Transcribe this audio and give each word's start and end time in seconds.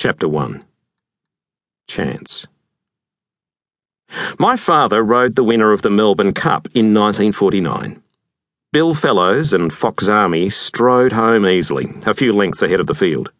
Chapter 0.00 0.28
1 0.28 0.64
Chance 1.86 2.46
My 4.38 4.56
father 4.56 5.02
rode 5.02 5.36
the 5.36 5.44
winner 5.44 5.72
of 5.72 5.82
the 5.82 5.90
Melbourne 5.90 6.32
Cup 6.32 6.68
in 6.68 6.94
1949. 6.94 8.02
Bill 8.72 8.94
Fellows 8.94 9.52
and 9.52 9.70
Foxzami 9.70 10.50
strode 10.50 11.12
home 11.12 11.44
easily, 11.44 11.92
a 12.06 12.14
few 12.14 12.32
lengths 12.32 12.62
ahead 12.62 12.80
of 12.80 12.86
the 12.86 12.94
field. 12.94 13.30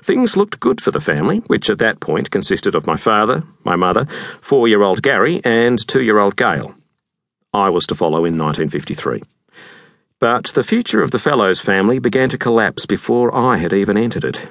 Things 0.00 0.36
looked 0.36 0.60
good 0.60 0.80
for 0.80 0.92
the 0.92 1.00
family, 1.00 1.38
which 1.48 1.68
at 1.68 1.78
that 1.78 1.98
point 1.98 2.30
consisted 2.30 2.76
of 2.76 2.86
my 2.86 2.96
father, 2.96 3.42
my 3.64 3.74
mother, 3.74 4.06
four 4.40 4.68
year 4.68 4.82
old 4.82 5.02
Gary, 5.02 5.40
and 5.44 5.84
two 5.88 6.04
year 6.04 6.20
old 6.20 6.36
Gail. 6.36 6.72
I 7.52 7.68
was 7.68 7.84
to 7.88 7.96
follow 7.96 8.24
in 8.24 8.38
1953. 8.38 9.24
But 10.20 10.52
the 10.54 10.62
future 10.62 11.02
of 11.02 11.10
the 11.10 11.18
Fellows 11.18 11.58
family 11.58 11.98
began 11.98 12.28
to 12.28 12.38
collapse 12.38 12.86
before 12.86 13.34
I 13.34 13.56
had 13.56 13.72
even 13.72 13.96
entered 13.96 14.24
it. 14.24 14.48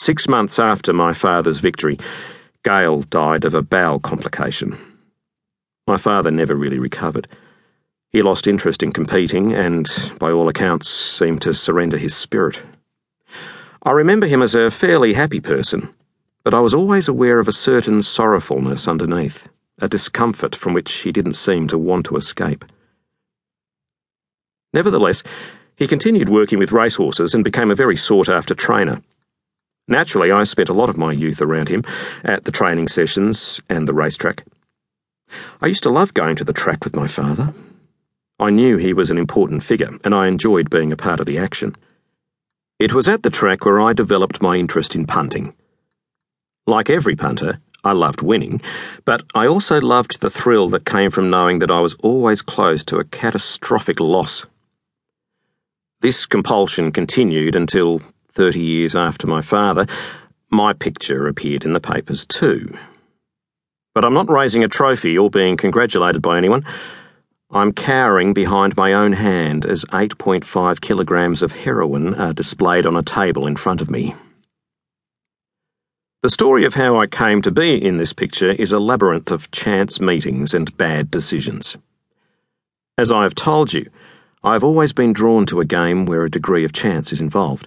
Six 0.00 0.30
months 0.30 0.58
after 0.58 0.94
my 0.94 1.12
father's 1.12 1.60
victory, 1.60 1.98
Gail 2.64 3.02
died 3.02 3.44
of 3.44 3.52
a 3.52 3.60
bowel 3.60 4.00
complication. 4.00 4.78
My 5.86 5.98
father 5.98 6.30
never 6.30 6.54
really 6.54 6.78
recovered. 6.78 7.28
He 8.08 8.22
lost 8.22 8.46
interest 8.46 8.82
in 8.82 8.92
competing 8.92 9.52
and, 9.52 9.86
by 10.18 10.30
all 10.30 10.48
accounts, 10.48 10.88
seemed 10.88 11.42
to 11.42 11.52
surrender 11.52 11.98
his 11.98 12.14
spirit. 12.16 12.62
I 13.82 13.90
remember 13.90 14.26
him 14.26 14.40
as 14.40 14.54
a 14.54 14.70
fairly 14.70 15.12
happy 15.12 15.38
person, 15.38 15.90
but 16.44 16.54
I 16.54 16.60
was 16.60 16.72
always 16.72 17.06
aware 17.06 17.38
of 17.38 17.46
a 17.46 17.52
certain 17.52 18.00
sorrowfulness 18.00 18.88
underneath, 18.88 19.50
a 19.80 19.88
discomfort 19.88 20.56
from 20.56 20.72
which 20.72 20.90
he 20.90 21.12
didn't 21.12 21.34
seem 21.34 21.68
to 21.68 21.76
want 21.76 22.06
to 22.06 22.16
escape. 22.16 22.64
Nevertheless, 24.72 25.22
he 25.76 25.86
continued 25.86 26.30
working 26.30 26.58
with 26.58 26.72
racehorses 26.72 27.34
and 27.34 27.44
became 27.44 27.70
a 27.70 27.74
very 27.74 27.96
sought 27.96 28.30
after 28.30 28.54
trainer. 28.54 29.02
Naturally, 29.88 30.30
I 30.30 30.44
spent 30.44 30.68
a 30.68 30.74
lot 30.74 30.88
of 30.88 30.96
my 30.96 31.12
youth 31.12 31.40
around 31.40 31.68
him, 31.68 31.84
at 32.22 32.44
the 32.44 32.52
training 32.52 32.88
sessions 32.88 33.60
and 33.68 33.88
the 33.88 33.94
racetrack. 33.94 34.44
I 35.60 35.66
used 35.66 35.82
to 35.84 35.90
love 35.90 36.14
going 36.14 36.36
to 36.36 36.44
the 36.44 36.52
track 36.52 36.84
with 36.84 36.96
my 36.96 37.06
father. 37.06 37.52
I 38.38 38.50
knew 38.50 38.76
he 38.76 38.92
was 38.92 39.10
an 39.10 39.18
important 39.18 39.62
figure, 39.62 39.98
and 40.04 40.14
I 40.14 40.26
enjoyed 40.26 40.70
being 40.70 40.92
a 40.92 40.96
part 40.96 41.20
of 41.20 41.26
the 41.26 41.38
action. 41.38 41.76
It 42.78 42.94
was 42.94 43.08
at 43.08 43.22
the 43.22 43.30
track 43.30 43.64
where 43.64 43.80
I 43.80 43.92
developed 43.92 44.40
my 44.40 44.56
interest 44.56 44.94
in 44.94 45.06
punting. 45.06 45.54
Like 46.66 46.88
every 46.88 47.16
punter, 47.16 47.60
I 47.82 47.92
loved 47.92 48.22
winning, 48.22 48.60
but 49.04 49.22
I 49.34 49.46
also 49.46 49.80
loved 49.80 50.20
the 50.20 50.30
thrill 50.30 50.68
that 50.70 50.86
came 50.86 51.10
from 51.10 51.30
knowing 51.30 51.58
that 51.58 51.70
I 51.70 51.80
was 51.80 51.94
always 52.02 52.42
close 52.42 52.84
to 52.84 52.98
a 52.98 53.04
catastrophic 53.04 54.00
loss. 54.00 54.46
This 56.00 56.24
compulsion 56.26 56.92
continued 56.92 57.56
until, 57.56 58.00
30 58.32 58.60
years 58.60 58.94
after 58.96 59.26
my 59.26 59.42
father, 59.42 59.86
my 60.50 60.72
picture 60.72 61.26
appeared 61.28 61.64
in 61.64 61.72
the 61.72 61.80
papers 61.80 62.26
too. 62.26 62.76
But 63.94 64.04
I'm 64.04 64.14
not 64.14 64.30
raising 64.30 64.64
a 64.64 64.68
trophy 64.68 65.18
or 65.18 65.30
being 65.30 65.56
congratulated 65.56 66.22
by 66.22 66.38
anyone. 66.38 66.64
I'm 67.50 67.72
cowering 67.72 68.32
behind 68.32 68.76
my 68.76 68.92
own 68.92 69.12
hand 69.12 69.66
as 69.66 69.84
8.5 69.86 70.80
kilograms 70.80 71.42
of 71.42 71.52
heroin 71.52 72.14
are 72.14 72.32
displayed 72.32 72.86
on 72.86 72.96
a 72.96 73.02
table 73.02 73.46
in 73.46 73.56
front 73.56 73.80
of 73.80 73.90
me. 73.90 74.14
The 76.22 76.30
story 76.30 76.64
of 76.64 76.74
how 76.74 77.00
I 77.00 77.06
came 77.06 77.42
to 77.42 77.50
be 77.50 77.82
in 77.82 77.96
this 77.96 78.12
picture 78.12 78.50
is 78.50 78.72
a 78.72 78.78
labyrinth 78.78 79.30
of 79.30 79.50
chance 79.50 80.00
meetings 80.00 80.52
and 80.52 80.76
bad 80.76 81.10
decisions. 81.10 81.76
As 82.98 83.10
I 83.10 83.22
have 83.22 83.34
told 83.34 83.72
you, 83.72 83.90
I 84.44 84.52
have 84.52 84.62
always 84.62 84.92
been 84.92 85.12
drawn 85.12 85.46
to 85.46 85.60
a 85.60 85.64
game 85.64 86.06
where 86.06 86.24
a 86.24 86.30
degree 86.30 86.64
of 86.64 86.72
chance 86.72 87.12
is 87.12 87.20
involved. 87.20 87.66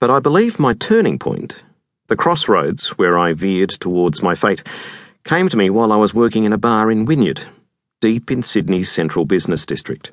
But 0.00 0.10
I 0.10 0.18
believe 0.18 0.58
my 0.58 0.72
turning 0.72 1.18
point, 1.18 1.62
the 2.06 2.16
crossroads 2.16 2.88
where 2.96 3.18
I 3.18 3.34
veered 3.34 3.68
towards 3.68 4.22
my 4.22 4.34
fate, 4.34 4.62
came 5.24 5.50
to 5.50 5.58
me 5.58 5.68
while 5.68 5.92
I 5.92 5.96
was 5.96 6.14
working 6.14 6.44
in 6.44 6.54
a 6.54 6.58
bar 6.58 6.90
in 6.90 7.04
Wynyard, 7.04 7.42
deep 8.00 8.30
in 8.30 8.42
Sydney's 8.42 8.90
central 8.90 9.26
business 9.26 9.66
district. 9.66 10.12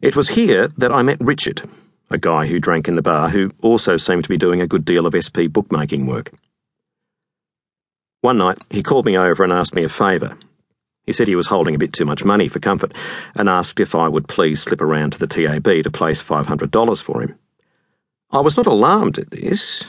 It 0.00 0.14
was 0.14 0.28
here 0.28 0.68
that 0.78 0.92
I 0.92 1.02
met 1.02 1.20
Richard, 1.20 1.68
a 2.10 2.18
guy 2.18 2.46
who 2.46 2.60
drank 2.60 2.86
in 2.86 2.94
the 2.94 3.02
bar 3.02 3.28
who 3.28 3.50
also 3.60 3.96
seemed 3.96 4.22
to 4.22 4.28
be 4.28 4.36
doing 4.36 4.60
a 4.60 4.68
good 4.68 4.84
deal 4.84 5.04
of 5.04 5.16
SP 5.18 5.50
bookmaking 5.50 6.06
work. 6.06 6.32
One 8.20 8.38
night, 8.38 8.58
he 8.70 8.84
called 8.84 9.04
me 9.04 9.18
over 9.18 9.42
and 9.42 9.52
asked 9.52 9.74
me 9.74 9.82
a 9.82 9.88
favour. 9.88 10.38
He 11.06 11.12
said 11.12 11.26
he 11.26 11.34
was 11.34 11.48
holding 11.48 11.74
a 11.74 11.78
bit 11.78 11.92
too 11.92 12.04
much 12.04 12.24
money 12.24 12.46
for 12.46 12.60
comfort 12.60 12.94
and 13.34 13.48
asked 13.48 13.80
if 13.80 13.96
I 13.96 14.06
would 14.06 14.28
please 14.28 14.62
slip 14.62 14.80
around 14.80 15.14
to 15.14 15.18
the 15.18 15.26
TAB 15.26 15.82
to 15.82 15.90
place 15.90 16.22
$500 16.22 17.02
for 17.02 17.22
him. 17.22 17.36
I 18.32 18.40
was 18.40 18.56
not 18.56 18.66
alarmed 18.66 19.18
at 19.18 19.30
this. 19.30 19.84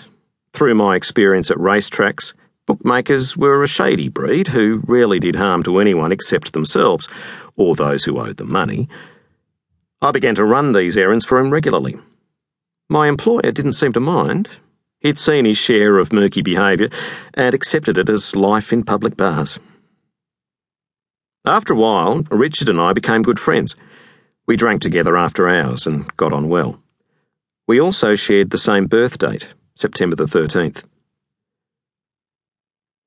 Through 0.52 0.76
my 0.76 0.98
experience 0.98 1.50
at 1.50 1.58
racetracks, 1.58 2.34
bookmakers 2.66 3.38
were 3.38 3.64
a 3.64 3.68
shady 3.68 4.10
breed 4.10 4.50
who 4.50 4.82
rarely 4.86 5.18
did 5.18 5.38
harm 5.38 5.64
to 5.64 5.80
anyone 5.80 6.12
except 6.12 6.52
themselves, 6.52 7.08
or 7.56 7.74
those 7.74 8.04
who 8.04 8.20
owed 8.20 8.36
them 8.36 8.52
money. 8.52 8.90
I 10.02 10.12
began 10.12 10.36
to 10.36 10.44
run 10.44 10.74
these 10.74 10.98
errands 10.98 11.24
for 11.24 11.40
him 11.40 11.52
regularly. 11.52 11.98
My 12.90 13.08
employer 13.08 13.54
didn't 13.54 13.74
seem 13.74 13.94
to 13.94 14.02
mind. 14.02 14.50
He'd 15.00 15.18
seen 15.18 15.46
his 15.46 15.58
share 15.58 15.98
of 15.98 16.12
murky 16.12 16.42
behaviour 16.42 16.90
and 17.36 17.56
accepted 17.56 17.98
it 17.98 18.10
as 18.10 18.36
life 18.36 18.74
in 18.74 18.84
public 18.84 19.16
bars. 19.16 19.58
After 21.46 21.72
a 21.72 21.78
while, 21.78 22.24
Richard 22.30 22.68
and 22.68 22.82
I 22.82 22.92
became 22.92 23.22
good 23.22 23.40
friends. 23.40 23.78
We 24.46 24.58
drank 24.58 24.82
together 24.82 25.16
after 25.16 25.48
hours 25.48 25.88
and 25.88 26.14
got 26.18 26.34
on 26.34 26.50
well. 26.50 26.83
We 27.66 27.80
also 27.80 28.16
shared 28.16 28.50
the 28.50 28.58
same 28.58 28.88
birth 28.88 29.18
date, 29.18 29.54
September 29.76 30.18
the 30.18 30.26
13th. 30.26 30.84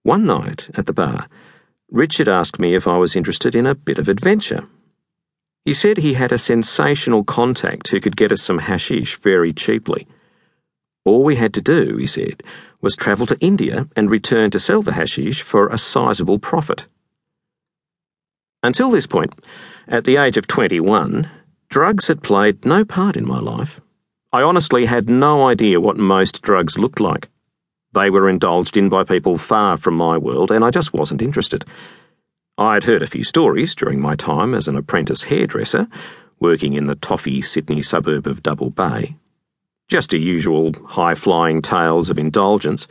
One 0.03 0.25
night 0.25 0.71
at 0.75 0.87
the 0.87 0.95
bar, 0.95 1.29
Richard 1.91 2.27
asked 2.27 2.59
me 2.59 2.75
if 2.75 2.87
I 2.87 2.97
was 2.97 3.15
interested 3.15 3.55
in 3.55 3.67
a 3.67 3.75
bit 3.75 3.99
of 3.99 4.09
adventure. 4.09 4.67
He 5.67 5.75
said 5.75 5.99
he 5.99 6.15
had 6.15 6.33
a 6.33 6.39
sensational 6.39 7.23
contact 7.23 7.89
who 7.89 8.01
could 8.01 8.17
get 8.17 8.33
us 8.33 8.41
some 8.41 8.61
hashish 8.61 9.17
very 9.19 9.53
cheaply. 9.53 10.07
All 11.05 11.23
we 11.23 11.37
had 11.37 11.53
to 11.55 11.61
do, 11.61 11.97
he 11.99 12.07
said, 12.07 12.43
was 12.81 12.97
travel 12.97 13.27
to 13.27 13.39
India 13.41 13.89
and 13.95 14.09
return 14.09 14.51
to 14.53 14.61
sell 14.61 14.81
the 14.81 14.95
hashish 14.95 15.43
for 15.43 15.69
a 15.69 15.77
sizable 15.77 16.39
profit. 16.39 16.87
Until 18.63 18.91
this 18.91 19.07
point, 19.07 19.35
at 19.87 20.05
the 20.05 20.17
age 20.17 20.37
of 20.37 20.47
21, 20.47 21.29
drugs 21.69 22.09
had 22.09 22.23
played 22.23 22.65
no 22.65 22.85
part 22.85 23.17
in 23.17 23.27
my 23.27 23.39
life. 23.39 23.81
I 24.37 24.43
honestly 24.43 24.85
had 24.85 25.09
no 25.09 25.49
idea 25.49 25.81
what 25.81 25.97
most 25.97 26.43
drugs 26.43 26.77
looked 26.77 27.01
like. 27.01 27.31
They 27.95 28.11
were 28.11 28.29
indulged 28.29 28.77
in 28.77 28.91
by 28.91 29.03
people 29.03 29.39
far 29.39 29.79
from 29.79 29.95
my 29.95 30.19
world, 30.19 30.51
and 30.51 30.63
I 30.63 30.69
just 30.69 30.93
wasn't 30.93 31.23
interested. 31.23 31.65
I'd 32.59 32.85
heard 32.85 33.01
a 33.01 33.07
few 33.07 33.25
stories 33.25 33.75
during 33.75 33.99
my 33.99 34.15
time 34.15 34.53
as 34.53 34.69
an 34.69 34.77
apprentice 34.77 35.23
hairdresser, 35.23 35.89
working 36.39 36.75
in 36.75 36.85
the 36.85 36.97
toffy 36.97 37.41
Sydney 37.41 37.81
suburb 37.81 38.27
of 38.27 38.43
Double 38.43 38.69
Bay. 38.69 39.17
Just 39.89 40.13
a 40.13 40.19
usual 40.19 40.75
high 40.85 41.15
flying 41.15 41.63
tales 41.63 42.11
of 42.11 42.19
indulgence. 42.19 42.87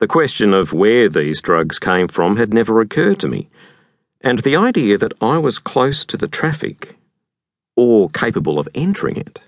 The 0.00 0.08
question 0.08 0.52
of 0.52 0.72
where 0.72 1.08
these 1.08 1.40
drugs 1.40 1.78
came 1.78 2.08
from 2.08 2.38
had 2.38 2.52
never 2.52 2.80
occurred 2.80 3.20
to 3.20 3.28
me, 3.28 3.48
and 4.20 4.40
the 4.40 4.56
idea 4.56 4.98
that 4.98 5.14
I 5.20 5.38
was 5.38 5.60
close 5.60 6.04
to 6.06 6.16
the 6.16 6.26
traffic, 6.26 6.96
or 7.76 8.10
capable 8.10 8.58
of 8.58 8.68
entering 8.74 9.16
it, 9.16 9.40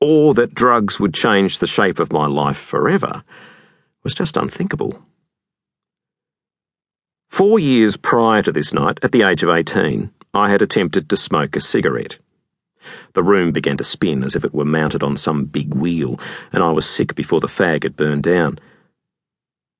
or 0.00 0.34
that 0.34 0.54
drugs 0.54 0.98
would 0.98 1.14
change 1.14 1.58
the 1.58 1.66
shape 1.66 1.98
of 1.98 2.12
my 2.12 2.26
life 2.26 2.56
forever, 2.56 3.22
was 4.02 4.14
just 4.14 4.36
unthinkable. 4.36 5.02
Four 7.28 7.58
years 7.58 7.96
prior 7.96 8.42
to 8.42 8.52
this 8.52 8.72
night, 8.72 8.98
at 9.02 9.12
the 9.12 9.22
age 9.22 9.42
of 9.42 9.50
18, 9.50 10.10
I 10.34 10.48
had 10.48 10.62
attempted 10.62 11.08
to 11.08 11.16
smoke 11.16 11.54
a 11.54 11.60
cigarette. 11.60 12.18
The 13.12 13.22
room 13.22 13.52
began 13.52 13.76
to 13.76 13.84
spin 13.84 14.24
as 14.24 14.34
if 14.34 14.44
it 14.44 14.54
were 14.54 14.64
mounted 14.64 15.02
on 15.02 15.16
some 15.16 15.44
big 15.44 15.74
wheel, 15.74 16.18
and 16.52 16.62
I 16.62 16.72
was 16.72 16.88
sick 16.88 17.14
before 17.14 17.40
the 17.40 17.46
fag 17.46 17.82
had 17.82 17.96
burned 17.96 18.22
down. 18.22 18.58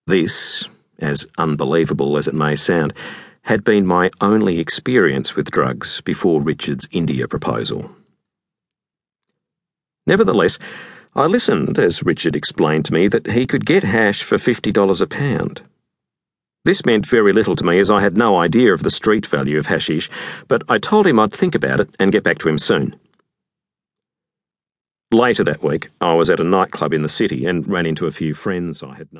This, 0.06 0.68
as 0.98 1.26
unbelievable 1.38 2.18
as 2.18 2.28
it 2.28 2.34
may 2.34 2.56
sound, 2.56 2.92
had 3.42 3.64
been 3.64 3.86
my 3.86 4.10
only 4.20 4.58
experience 4.58 5.34
with 5.34 5.50
drugs 5.50 6.00
before 6.02 6.42
Richard's 6.42 6.86
India 6.92 7.26
proposal. 7.26 7.90
Nevertheless, 10.06 10.58
I 11.14 11.26
listened 11.26 11.78
as 11.78 12.02
Richard 12.02 12.36
explained 12.36 12.84
to 12.86 12.92
me 12.92 13.08
that 13.08 13.26
he 13.26 13.46
could 13.46 13.66
get 13.66 13.82
hash 13.82 14.22
for 14.22 14.36
$50 14.36 15.00
a 15.00 15.06
pound. 15.06 15.62
This 16.64 16.84
meant 16.84 17.06
very 17.06 17.32
little 17.32 17.56
to 17.56 17.64
me 17.64 17.78
as 17.78 17.90
I 17.90 18.00
had 18.00 18.16
no 18.16 18.36
idea 18.36 18.74
of 18.74 18.82
the 18.82 18.90
street 18.90 19.26
value 19.26 19.58
of 19.58 19.66
hashish, 19.66 20.10
but 20.46 20.62
I 20.68 20.78
told 20.78 21.06
him 21.06 21.18
I'd 21.18 21.32
think 21.32 21.54
about 21.54 21.80
it 21.80 21.88
and 21.98 22.12
get 22.12 22.22
back 22.22 22.38
to 22.40 22.48
him 22.48 22.58
soon. 22.58 22.96
Later 25.10 25.42
that 25.44 25.62
week, 25.62 25.88
I 26.00 26.14
was 26.14 26.28
at 26.28 26.38
a 26.38 26.44
nightclub 26.44 26.92
in 26.92 27.02
the 27.02 27.08
city 27.08 27.46
and 27.46 27.66
ran 27.66 27.86
into 27.86 28.06
a 28.06 28.12
few 28.12 28.34
friends 28.34 28.82
I 28.82 28.94
had 28.94 29.08
known. 29.08 29.08